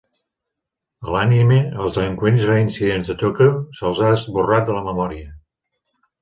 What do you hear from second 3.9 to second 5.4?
ha esborrat la memòria.